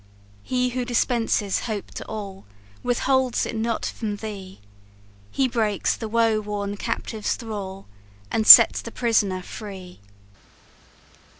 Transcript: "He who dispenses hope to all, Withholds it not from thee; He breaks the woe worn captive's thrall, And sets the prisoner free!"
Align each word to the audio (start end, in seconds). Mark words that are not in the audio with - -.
"He 0.41 0.69
who 0.69 0.83
dispenses 0.83 1.59
hope 1.69 1.91
to 1.91 2.05
all, 2.07 2.45
Withholds 2.81 3.45
it 3.45 3.55
not 3.55 3.85
from 3.85 4.15
thee; 4.15 4.59
He 5.29 5.47
breaks 5.47 5.95
the 5.95 6.07
woe 6.09 6.39
worn 6.39 6.75
captive's 6.75 7.35
thrall, 7.35 7.85
And 8.31 8.47
sets 8.47 8.81
the 8.81 8.91
prisoner 8.91 9.43
free!" 9.43 9.99